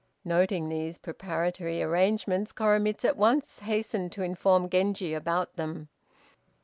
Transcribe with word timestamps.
Noting 0.25 0.67
these 0.67 0.97
preparatory 0.97 1.83
arrangements, 1.83 2.51
Koremitz 2.53 3.05
at 3.05 3.15
once 3.17 3.59
hastened 3.59 4.11
to 4.13 4.23
inform 4.23 4.67
Genji 4.67 5.13
about 5.13 5.53
them. 5.57 5.89